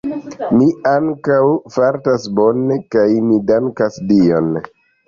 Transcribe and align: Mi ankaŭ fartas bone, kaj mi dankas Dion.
Mi 0.53 0.69
ankaŭ 0.91 1.37
fartas 1.77 2.27
bone, 2.41 2.81
kaj 2.97 3.07
mi 3.31 3.41
dankas 3.55 4.07
Dion. 4.13 4.55